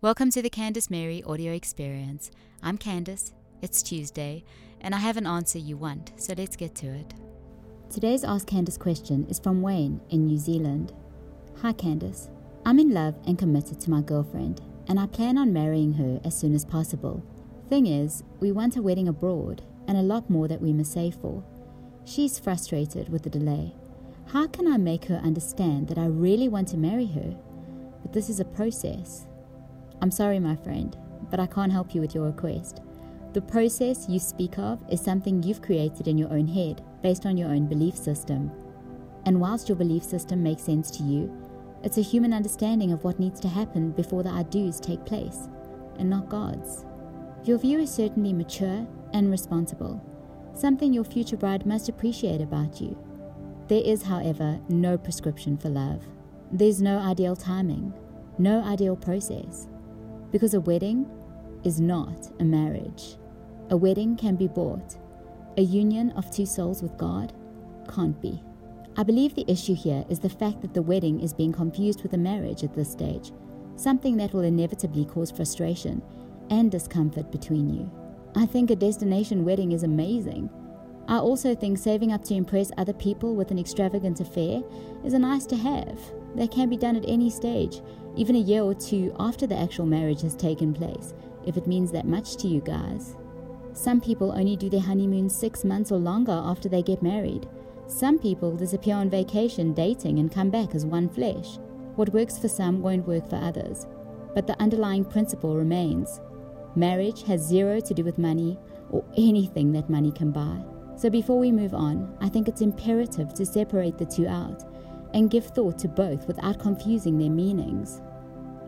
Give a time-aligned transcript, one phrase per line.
[0.00, 2.30] Welcome to the Candace Mary audio experience.
[2.62, 3.32] I'm Candace,
[3.62, 4.44] it's Tuesday,
[4.80, 7.14] and I have an answer you want, so let's get to it.
[7.90, 10.92] Today's Ask Candace question is from Wayne in New Zealand.
[11.62, 12.30] Hi Candace,
[12.64, 16.38] I'm in love and committed to my girlfriend, and I plan on marrying her as
[16.38, 17.20] soon as possible.
[17.68, 21.16] Thing is, we want a wedding abroad and a lot more that we must save
[21.16, 21.42] for.
[22.04, 23.74] She's frustrated with the delay.
[24.28, 27.36] How can I make her understand that I really want to marry her?
[28.02, 29.26] But this is a process.
[30.00, 30.96] I'm sorry, my friend,
[31.30, 32.80] but I can't help you with your request.
[33.32, 37.36] The process you speak of is something you've created in your own head, based on
[37.36, 38.50] your own belief system.
[39.26, 41.30] And whilst your belief system makes sense to you,
[41.82, 45.48] it's a human understanding of what needs to happen before the I do's take place,
[45.98, 46.84] and not God's.
[47.44, 50.02] Your view is certainly mature and responsible,
[50.54, 52.96] something your future bride must appreciate about you.
[53.68, 56.02] There is, however, no prescription for love.
[56.50, 57.92] There's no ideal timing,
[58.38, 59.68] no ideal process.
[60.30, 61.10] Because a wedding
[61.64, 63.16] is not a marriage.
[63.70, 64.96] A wedding can be bought.
[65.56, 67.32] A union of two souls with God
[67.92, 68.42] can't be.
[68.96, 72.14] I believe the issue here is the fact that the wedding is being confused with
[72.14, 73.32] a marriage at this stage,
[73.76, 76.02] something that will inevitably cause frustration
[76.50, 77.90] and discomfort between you.
[78.34, 80.50] I think a destination wedding is amazing.
[81.08, 84.62] I also think saving up to impress other people with an extravagant affair
[85.04, 85.98] is a nice to have
[86.34, 87.80] that can be done at any stage,
[88.18, 91.14] even a year or two after the actual marriage has taken place,
[91.46, 93.16] if it means that much to you guys.
[93.74, 97.48] Some people only do their honeymoon six months or longer after they get married.
[97.86, 101.58] Some people disappear on vacation dating and come back as one flesh.
[101.94, 103.86] What works for some won't work for others,
[104.34, 106.20] but the underlying principle remains.
[106.74, 108.58] Marriage has zero to do with money
[108.90, 110.60] or anything that money can buy.
[110.96, 114.64] So before we move on, I think it's imperative to separate the two out
[115.14, 118.00] and give thought to both without confusing their meanings.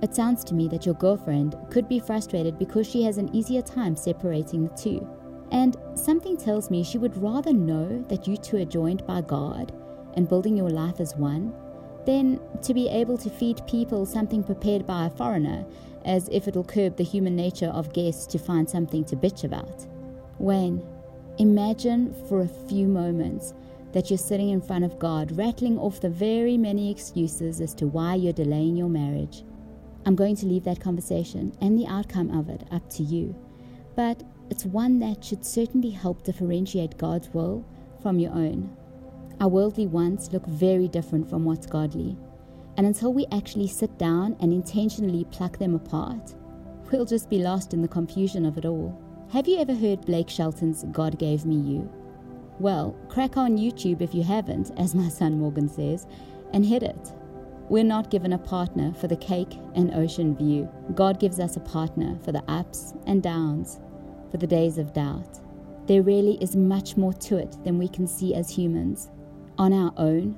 [0.03, 3.63] It sounds to me that your girlfriend could be frustrated because she has an easier
[3.63, 5.07] time separating the two.
[5.53, 9.73] And something tells me she would rather know that you two are joined by God
[10.15, 11.53] and building your life as one
[12.07, 15.67] than to be able to feed people something prepared by a foreigner
[16.05, 19.87] as if it'll curb the human nature of guests to find something to bitch about.
[20.39, 20.83] Wayne,
[21.39, 23.53] imagine for a few moments
[23.93, 27.87] that you're sitting in front of God, rattling off the very many excuses as to
[27.87, 29.45] why you're delaying your marriage.
[30.07, 33.35] I'm going to leave that conversation and the outcome of it up to you,
[33.97, 37.65] but it's one that should certainly help differentiate God's will
[38.03, 38.75] from your own.
[39.41, 42.17] Our worldly wants look very different from what's godly,
[42.77, 46.35] and until we actually sit down and intentionally pluck them apart,
[46.91, 48.99] we'll just be lost in the confusion of it all.
[49.33, 51.93] Have you ever heard Blake Shelton's God Gave Me You?
[52.59, 56.07] Well, crack on YouTube if you haven't, as my son Morgan says,
[56.53, 57.13] and hit it.
[57.71, 60.69] We're not given a partner for the cake and ocean view.
[60.97, 63.79] God gives us a partner for the ups and downs,
[64.33, 65.39] for the days of doubt.
[65.87, 69.13] There really is much more to it than we can see as humans.
[69.57, 70.37] On our own,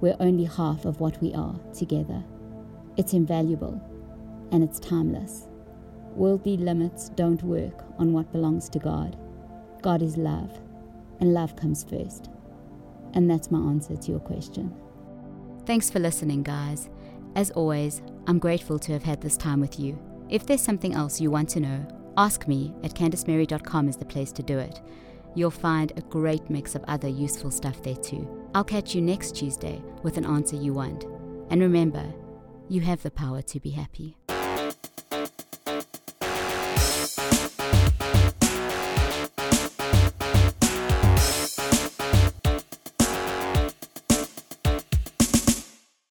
[0.00, 2.24] we're only half of what we are together.
[2.96, 3.80] It's invaluable
[4.50, 5.46] and it's timeless.
[6.16, 9.16] Worldly limits don't work on what belongs to God.
[9.82, 10.58] God is love
[11.20, 12.28] and love comes first.
[13.14, 14.74] And that's my answer to your question.
[15.64, 16.90] Thanks for listening, guys.
[17.36, 19.96] As always, I'm grateful to have had this time with you.
[20.28, 21.86] If there's something else you want to know,
[22.16, 24.80] ask me at candacemary.com is the place to do it.
[25.34, 28.28] You'll find a great mix of other useful stuff there too.
[28.54, 31.04] I'll catch you next Tuesday with an answer you want.
[31.50, 32.12] And remember,
[32.68, 34.16] you have the power to be happy.